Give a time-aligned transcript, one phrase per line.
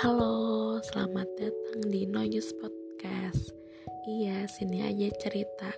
[0.00, 3.52] Halo, selamat datang di No News Podcast.
[4.08, 5.68] Iya, sini aja cerita.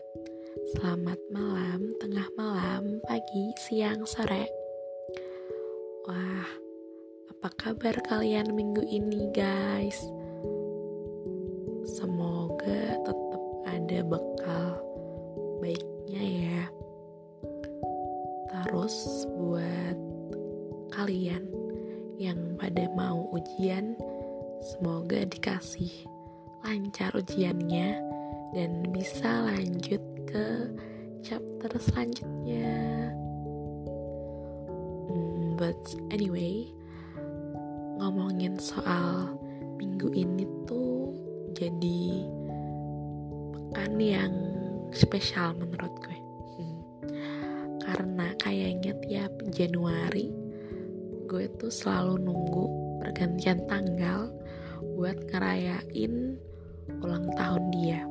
[0.78, 4.46] Selamat malam, tengah malam, pagi, siang, sore.
[6.06, 6.46] Wah,
[7.34, 9.98] apa kabar kalian minggu ini, guys?
[11.82, 14.31] Semoga tetap ada bekal
[25.62, 26.10] dikasih
[26.66, 27.94] lancar ujiannya
[28.50, 30.74] dan bisa lanjut ke
[31.22, 32.74] chapter selanjutnya.
[35.06, 35.78] Hmm, but
[36.10, 36.66] anyway,
[37.94, 39.38] ngomongin soal
[39.78, 41.14] minggu ini tuh
[41.54, 42.26] jadi
[43.54, 44.34] pekan yang
[44.90, 46.18] spesial menurut gue.
[46.58, 46.74] Hmm.
[47.86, 50.26] Karena kayaknya tiap Januari
[51.30, 52.66] gue tuh selalu nunggu
[52.98, 54.41] pergantian tanggal
[55.02, 56.38] buat ngerayain
[57.02, 58.06] ulang tahun dia.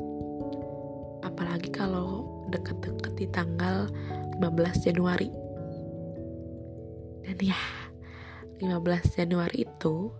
[1.24, 3.88] Apalagi kalau deket-deket di tanggal
[4.44, 5.32] 15 Januari.
[7.24, 7.56] Dan ya
[8.60, 10.12] 15 Januari itu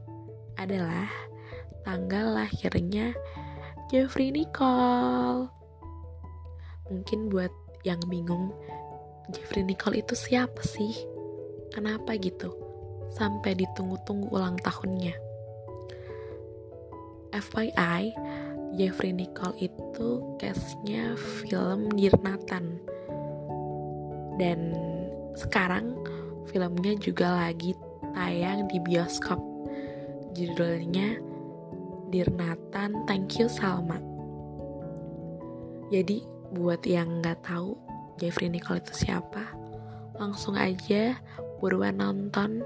[0.56, 1.12] adalah
[1.84, 3.20] tanggal lahirnya
[3.92, 5.52] Jeffrey Nicole.
[6.88, 7.52] Mungkin buat
[7.84, 8.56] yang bingung
[9.28, 10.96] Jeffrey Nicole itu siapa sih?
[11.76, 12.56] Kenapa gitu?
[13.12, 15.31] Sampai ditunggu-tunggu ulang tahunnya.
[17.32, 18.12] FYI,
[18.76, 22.80] Jeffrey Nicole itu case-nya film Dear Nathan.
[24.40, 24.76] Dan
[25.36, 25.96] sekarang
[26.52, 27.76] filmnya juga lagi
[28.16, 29.40] tayang di bioskop.
[30.32, 31.20] Judulnya
[32.12, 34.00] Dear Nathan, Thank You Salma.
[35.92, 36.24] Jadi
[36.56, 37.76] buat yang nggak tahu
[38.20, 39.52] Jeffrey Nicole itu siapa,
[40.16, 41.20] langsung aja
[41.60, 42.64] buruan nonton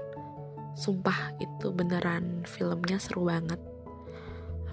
[0.76, 3.58] sumpah itu beneran filmnya seru banget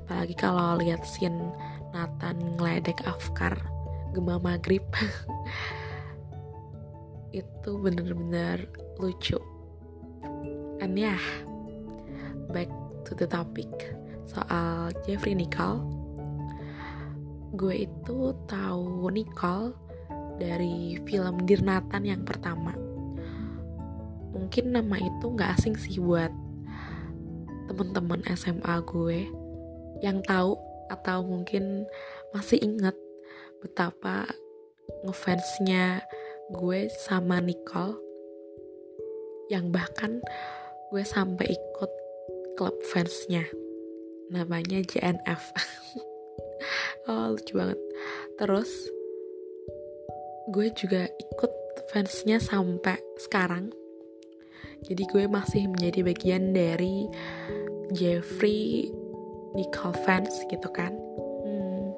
[0.03, 1.56] apalagi kalau lihat scene
[1.96, 3.56] Nathan ngeledek Afkar
[4.12, 4.84] Gema Maghrib.
[7.31, 8.68] Itu bener-bener
[9.00, 9.40] lucu.
[10.84, 11.24] And ya yeah,
[12.52, 12.69] back
[13.08, 13.72] to the topic
[14.28, 16.03] soal Jeffrey Nicole.
[17.53, 19.78] Gue itu tahu Nicole
[20.41, 22.74] dari film Dirnatan yang pertama.
[24.34, 26.34] Mungkin nama itu nggak asing sih buat
[27.70, 29.30] temen-temen SMA gue
[30.03, 30.59] yang tahu
[30.91, 31.88] atau mungkin
[32.36, 32.94] masih inget
[33.64, 34.28] betapa
[35.08, 36.03] ngefansnya
[36.52, 37.96] gue sama Nicole
[39.47, 40.19] yang bahkan
[40.91, 41.91] gue sampai ikut
[42.59, 43.47] klub fansnya.
[44.30, 45.41] Namanya JNF
[47.09, 47.80] oh lucu banget.
[48.35, 48.72] Terus
[50.52, 51.53] gue juga ikut
[51.90, 53.72] fansnya sampai sekarang.
[54.84, 57.08] Jadi gue masih menjadi bagian dari
[57.96, 58.91] Jeffrey
[59.53, 60.94] Nicole fans gitu kan.
[61.46, 61.94] Hmm,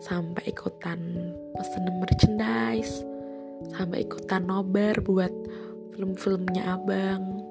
[0.00, 1.00] sampai ikutan
[1.56, 3.04] pesen merchandise
[3.68, 5.32] sampai ikutan nobar buat
[5.92, 7.44] film-filmnya abang.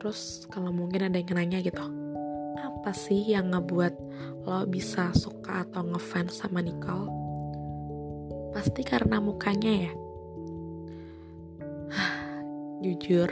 [0.00, 1.82] Terus kalau mungkin ada yang nanya gitu
[2.58, 3.94] apa sih yang ngebuat
[4.42, 7.06] lo bisa suka atau ngefans sama Nicole?
[8.50, 9.92] Pasti karena mukanya ya.
[12.82, 13.30] Jujur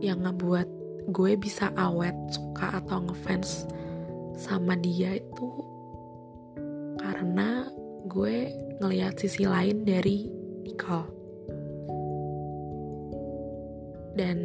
[0.00, 3.66] yang ngebuat gue bisa awet suka atau ngefans
[4.38, 5.50] sama dia itu
[7.02, 7.66] karena
[8.06, 8.50] gue
[8.82, 10.30] ngelihat sisi lain dari
[10.62, 11.10] Nicole.
[14.12, 14.38] Dan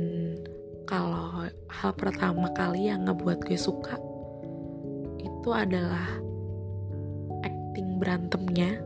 [0.87, 3.99] kalau hal pertama kali yang ngebuat gue suka
[5.19, 6.07] itu adalah
[7.43, 8.79] acting berantemnya.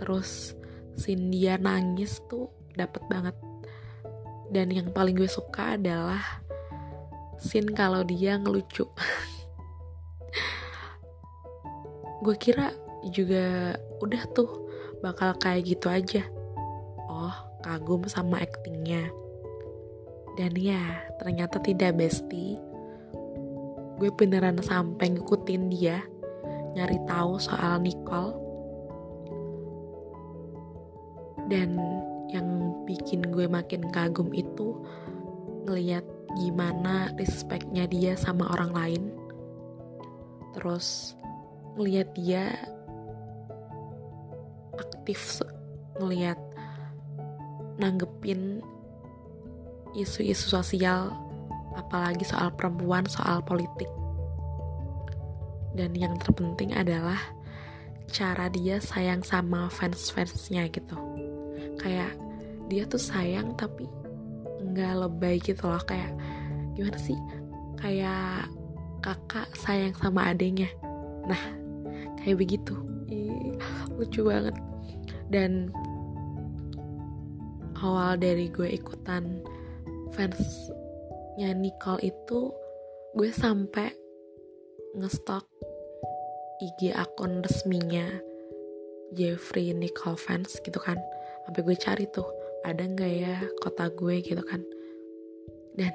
[0.00, 0.58] Terus
[0.98, 3.36] scene dia nangis tuh dapet banget.
[4.52, 6.41] Dan yang paling gue suka adalah
[7.42, 8.86] scene kalau dia ngelucu.
[12.22, 12.70] Gue kira
[13.10, 14.70] juga udah tuh
[15.02, 16.22] bakal kayak gitu aja.
[17.10, 17.34] Oh
[17.66, 19.10] kagum sama aktingnya.
[20.38, 22.56] Dan ya ternyata tidak bestie
[24.00, 26.02] gue beneran sampai ngikutin dia
[26.74, 28.38] nyari tahu soal Nicole.
[31.46, 31.76] Dan
[32.32, 32.48] yang
[32.88, 34.80] bikin gue makin kagum itu
[35.68, 36.02] ngeliat
[36.38, 39.02] gimana respectnya dia sama orang lain.
[40.56, 41.16] Terus
[41.76, 42.52] ngeliat dia
[44.76, 45.40] aktif
[46.00, 46.38] ngeliat
[47.80, 48.60] nanggepin
[49.92, 51.12] isu-isu sosial
[51.76, 53.88] apalagi soal perempuan soal politik.
[55.72, 57.16] Dan yang terpenting adalah
[58.12, 60.96] cara dia sayang sama fans-fansnya gitu.
[61.80, 62.12] Kayak
[62.68, 63.88] dia tuh sayang tapi
[64.72, 66.16] nggak lebay gitu loh kayak
[66.74, 67.16] gimana sih?
[67.76, 68.48] Kayak
[69.02, 70.70] kakak sayang sama adenya
[71.26, 71.42] nah
[72.22, 72.74] kayak begitu.
[73.10, 73.54] Ih,
[73.94, 74.56] lucu banget.
[75.30, 75.70] Dan
[77.78, 79.42] awal dari gue ikutan
[80.14, 82.52] fansnya Nicole itu
[83.16, 83.90] gue sampai
[84.96, 85.44] ngestok
[86.62, 88.06] IG akun resminya
[89.12, 91.00] Jeffrey Nicole fans gitu kan.
[91.44, 92.28] Sampai gue cari tuh
[92.62, 94.62] ada nggak ya kota gue gitu kan.
[95.74, 95.94] Dan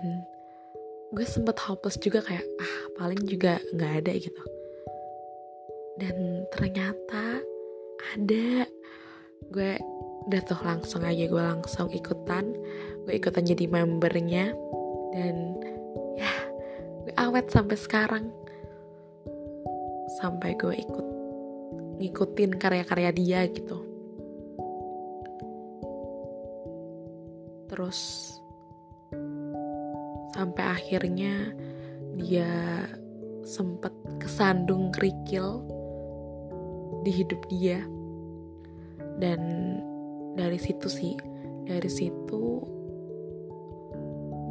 [1.15, 4.43] gue sempet hopeless juga kayak ah paling juga nggak ada gitu.
[5.97, 7.41] Dan ternyata
[8.13, 8.67] ada.
[9.47, 9.79] Gue
[10.27, 12.51] udah tuh langsung aja gue langsung ikutan.
[13.07, 14.51] Gue ikutan jadi membernya.
[15.15, 15.55] Dan
[16.19, 16.33] ya
[17.07, 18.25] gue awet sampai sekarang.
[20.19, 21.07] Sampai gue ikut
[21.97, 23.86] ngikutin karya-karya dia gitu
[27.77, 28.33] terus
[30.33, 31.53] sampai akhirnya
[32.17, 32.49] dia
[33.45, 35.61] sempet kesandung kerikil
[37.05, 37.85] di hidup dia.
[39.21, 39.41] Dan
[40.33, 41.13] dari situ sih
[41.69, 42.65] dari situ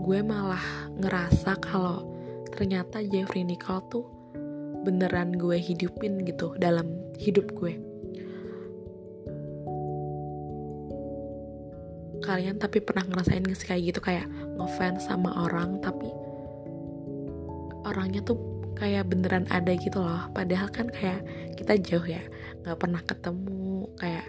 [0.06, 2.06] gue malah ngerasa kalau
[2.54, 4.06] ternyata Jeffrey Nicole tuh
[4.86, 6.86] beneran gue hidupin gitu dalam
[7.18, 7.74] hidup gue
[12.26, 14.00] kalian tapi pernah ngerasain gak sih kayak gitu?
[14.02, 14.26] Kayak
[14.58, 16.10] ngefans sama orang tapi
[17.86, 18.36] orangnya tuh
[18.74, 20.26] kayak beneran ada gitu loh.
[20.34, 21.22] Padahal kan kayak
[21.54, 22.20] kita jauh ya
[22.66, 24.26] nggak pernah ketemu kayak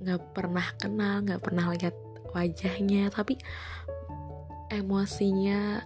[0.00, 1.94] nggak pernah kenal nggak pernah lihat
[2.32, 3.12] wajahnya.
[3.12, 3.36] Tapi
[4.72, 5.84] emosinya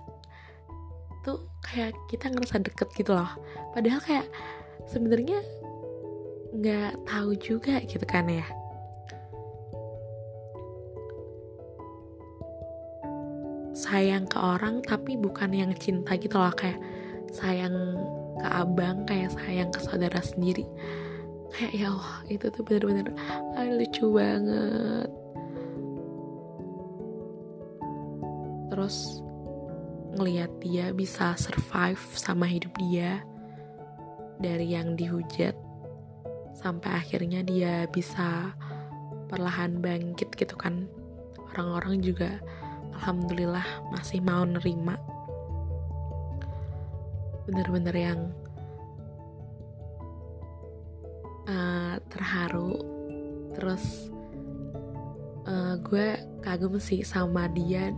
[1.21, 3.29] tuh kayak kita ngerasa deket gitu loh.
[3.75, 4.27] Padahal kayak
[4.89, 5.43] sebenarnya
[6.51, 8.60] nggak tahu juga gitu kan ya
[13.91, 16.79] sayang ke orang tapi bukan yang cinta gitu loh kayak
[17.35, 17.75] sayang
[18.39, 20.63] ke abang kayak sayang ke saudara sendiri.
[21.51, 23.11] Kayak ya Allah itu tuh bener-bener
[23.59, 25.11] ah, lucu banget.
[28.71, 28.97] Terus
[30.15, 33.27] ngelihat dia bisa survive sama hidup dia
[34.39, 35.59] dari yang dihujat
[36.55, 38.55] sampai akhirnya dia bisa
[39.27, 40.87] perlahan bangkit gitu kan.
[41.51, 42.39] Orang-orang juga
[42.97, 44.99] alhamdulillah masih mau nerima.
[47.47, 48.21] Bener-bener yang
[51.51, 52.79] uh, terharu.
[53.59, 54.11] Terus
[55.47, 57.91] uh, gue kagum sih sama dia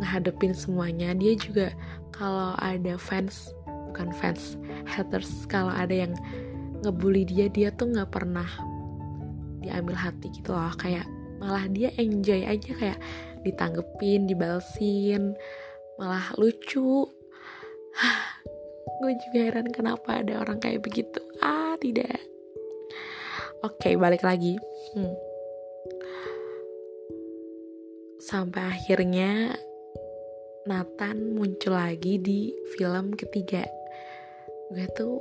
[0.00, 1.14] ngehadepin semuanya.
[1.14, 1.70] Dia juga
[2.10, 3.54] kalau ada fans
[3.92, 4.56] bukan fans
[4.88, 6.12] haters kalau ada yang
[6.82, 8.48] ngebully dia dia tuh nggak pernah
[9.62, 10.74] diambil hati gitu loh.
[10.74, 11.06] Kayak
[11.38, 12.98] malah dia enjoy aja kayak
[13.42, 15.36] ditanggepin dibalesin.
[15.98, 17.06] Malah lucu.
[19.02, 21.18] Gue juga heran kenapa ada orang kayak begitu.
[21.42, 22.22] Ah tidak.
[23.62, 24.58] Oke balik lagi.
[24.94, 25.14] Hmm.
[28.22, 29.52] sampai akhirnya
[30.64, 33.66] Nathan muncul lagi di film ketiga.
[34.70, 35.18] Gue tuh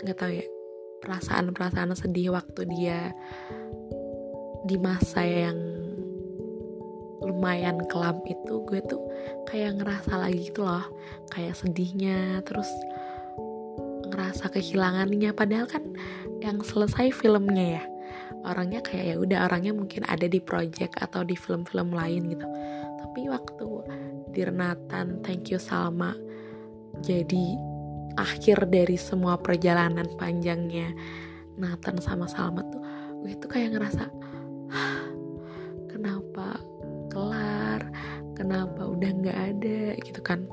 [0.00, 0.46] nggak tahu ya
[1.04, 3.12] perasaan-perasaan sedih waktu dia
[4.64, 5.71] di masa yang
[7.22, 9.00] lumayan kelam itu gue tuh
[9.46, 10.84] kayak ngerasa lagi gitu loh
[11.30, 12.68] kayak sedihnya terus
[14.12, 15.32] ngerasa kehilangannya.
[15.32, 15.84] Padahal kan
[16.44, 17.84] yang selesai filmnya ya
[18.42, 22.46] orangnya kayak ya udah orangnya mungkin ada di project atau di film-film lain gitu.
[23.00, 23.68] Tapi waktu
[24.32, 26.16] Dirnatan Thank You Salma
[27.00, 27.56] jadi
[28.20, 30.92] akhir dari semua perjalanan panjangnya
[31.56, 32.82] Nathan sama Salma tuh
[33.24, 34.04] gue tuh kayak ngerasa
[38.52, 40.44] kenapa udah nggak ada gitu kan.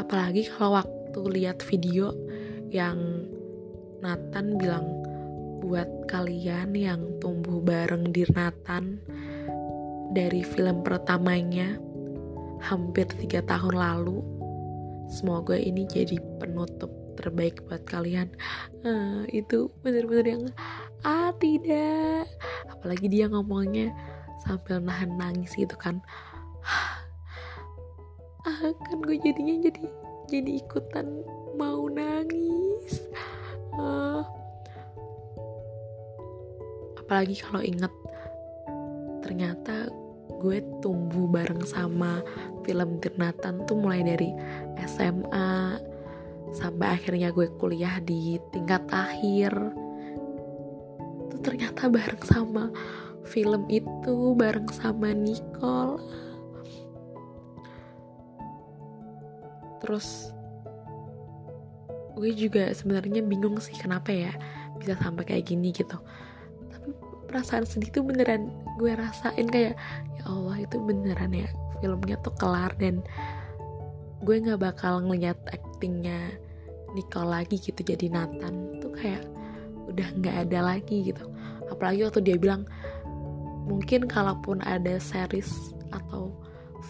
[0.00, 2.16] Apalagi kalau waktu lihat video
[2.72, 3.28] yang
[4.00, 4.88] Nathan bilang
[5.60, 8.96] buat kalian yang tumbuh bareng di Nathan
[10.16, 11.76] dari film pertamanya
[12.64, 14.24] hampir tiga tahun lalu
[15.12, 16.88] semoga ini jadi penutup
[17.20, 18.32] terbaik buat kalian.
[18.80, 20.44] Uh, itu bener-bener yang
[21.04, 22.24] ah tidak.
[22.72, 23.92] Apalagi dia ngomongnya
[24.44, 26.00] sambil nahan nangis gitu kan.
[28.40, 29.84] Ah kan gue jadinya jadi
[30.32, 31.20] jadi ikutan
[31.60, 33.04] mau nangis.
[33.76, 34.24] Uh,
[36.96, 37.92] apalagi kalau inget
[39.20, 39.92] ternyata
[40.40, 42.24] gue tumbuh bareng sama
[42.64, 44.32] film Dirnatan tuh mulai dari
[44.88, 45.76] SMA
[46.56, 49.52] sampai akhirnya gue kuliah di tingkat akhir.
[51.28, 52.72] Tuh ternyata bareng sama
[53.28, 56.00] film itu bareng sama Nicole.
[59.80, 60.32] Terus
[62.20, 64.32] gue juga sebenarnya bingung sih kenapa ya
[64.76, 65.96] bisa sampai kayak gini gitu.
[66.68, 66.88] Tapi
[67.28, 69.76] perasaan sedih tuh beneran gue rasain kayak
[70.20, 71.48] ya Allah itu beneran ya
[71.80, 73.00] filmnya tuh kelar dan
[74.20, 76.36] gue nggak bakal ngeliat actingnya
[76.92, 78.84] Nicole lagi gitu jadi Nathan.
[78.84, 79.24] Tuh kayak
[79.88, 81.24] udah nggak ada lagi gitu.
[81.72, 82.68] Apalagi waktu dia bilang
[83.70, 86.34] mungkin kalaupun ada series atau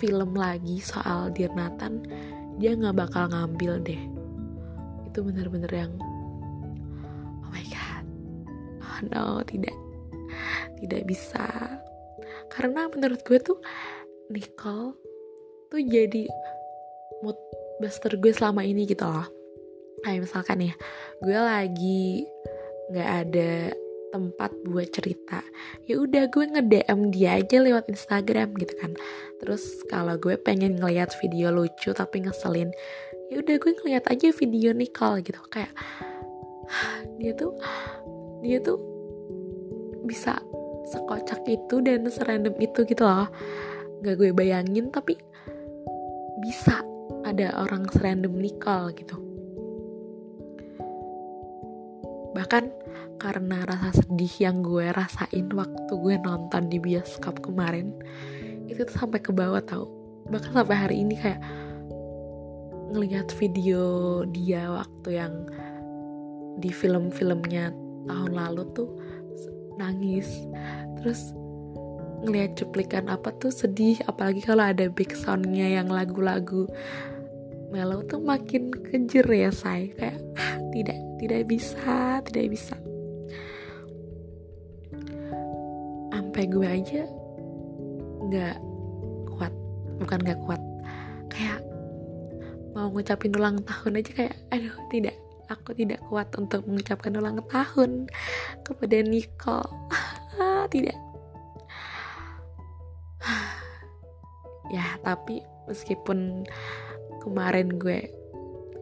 [0.01, 2.01] film lagi soal Dear Nathan
[2.57, 4.03] dia nggak bakal ngambil deh.
[5.05, 5.93] Itu bener-bener yang
[7.45, 8.05] oh my god.
[8.81, 9.77] Oh no tidak
[10.81, 11.45] tidak bisa.
[12.49, 13.61] Karena menurut gue tuh
[14.33, 14.97] Nicole
[15.69, 16.25] tuh jadi
[17.21, 17.37] mood
[17.81, 19.29] buster gue selama ini gitu loh.
[20.01, 20.75] Kayak misalkan ya
[21.21, 22.25] gue lagi
[22.89, 23.53] nggak ada
[24.11, 25.43] tempat buat cerita.
[25.87, 28.93] Ya udah gue nge DM dia aja lewat Instagram gitu kan.
[29.43, 32.71] Terus kalau gue pengen ngeliat video lucu tapi ngeselin
[33.31, 35.39] ya udah gue ngeliat aja video Nicole gitu.
[35.49, 35.73] Kayak
[37.23, 37.55] dia tuh
[38.43, 38.79] dia tuh
[40.05, 40.43] bisa
[40.91, 43.31] sekocak itu dan serandom itu gitu loh.
[44.03, 45.15] Gak gue bayangin tapi
[46.43, 46.83] bisa
[47.23, 49.17] ada orang serandom Nicole gitu.
[52.35, 52.65] Bahkan
[53.21, 57.93] karena rasa sedih yang gue rasain waktu gue nonton di bioskop kemarin
[58.65, 59.85] itu tuh sampai ke bawah tau.
[60.33, 61.43] Bahkan sampai hari ini kayak
[62.97, 65.35] ngelihat video dia waktu yang
[66.59, 67.77] di film-filmnya
[68.09, 68.89] tahun lalu tuh
[69.77, 70.49] nangis.
[71.03, 71.37] Terus
[72.25, 76.69] ngelihat cuplikan apa tuh sedih apalagi kalau ada big soundnya yang lagu-lagu
[77.73, 82.77] mellow tuh makin kejer ya say kayak ah, tidak tidak bisa tidak bisa
[86.31, 87.03] sampai gue aja
[88.31, 88.57] nggak
[89.35, 89.51] kuat
[89.99, 90.63] bukan nggak kuat
[91.27, 91.59] kayak
[92.71, 95.19] mau ngucapin ulang tahun aja kayak aduh tidak
[95.51, 98.07] aku tidak kuat untuk mengucapkan ulang tahun
[98.63, 99.59] kepada Nico
[100.71, 100.95] tidak.
[104.71, 106.47] Ya tapi meskipun
[107.27, 108.07] kemarin gue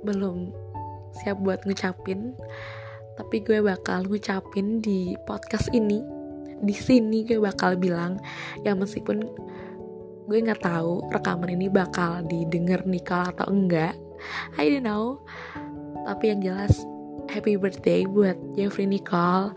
[0.05, 0.53] belum
[1.17, 2.37] siap buat ngucapin
[3.17, 6.18] tapi gue bakal ngucapin di podcast ini
[6.63, 8.19] di sini gue bakal bilang
[8.67, 9.23] ya meskipun
[10.29, 13.97] gue nggak tahu rekaman ini bakal didengar Nicole atau enggak
[14.61, 15.23] I don't know
[16.05, 16.75] tapi yang jelas
[17.31, 19.55] happy birthday buat Jeffrey Nicole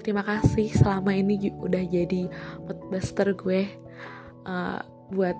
[0.00, 2.30] terima kasih selama ini udah jadi
[2.62, 3.66] moodbuster gue
[4.46, 5.36] uh, buat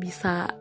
[0.00, 0.52] bisa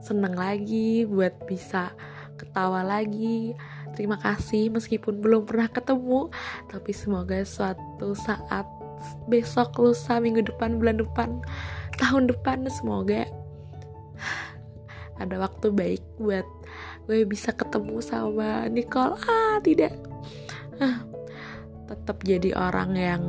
[0.00, 1.92] seneng lagi, buat bisa
[2.38, 3.52] ketawa lagi.
[3.96, 6.30] Terima kasih meskipun belum pernah ketemu,
[6.70, 8.64] tapi semoga suatu saat
[9.26, 11.40] besok, lusa, minggu depan, bulan depan,
[11.98, 13.26] tahun depan semoga
[15.18, 16.46] ada waktu baik buat
[17.10, 19.18] gue bisa ketemu sama Nicole.
[19.26, 19.96] Ah, tidak.
[21.90, 23.22] Tetap jadi orang yang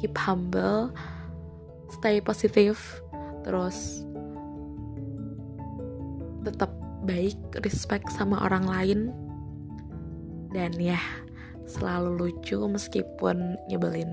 [0.00, 0.88] keep humble,
[1.92, 3.02] stay positif,
[3.44, 4.08] terus
[6.40, 6.72] tetap
[7.04, 9.00] baik, respect sama orang lain,
[10.56, 10.96] dan ya
[11.68, 14.08] selalu lucu meskipun nyebelin.